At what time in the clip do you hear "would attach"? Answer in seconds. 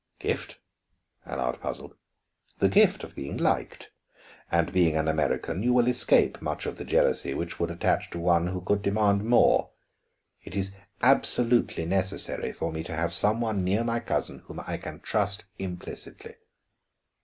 7.59-8.09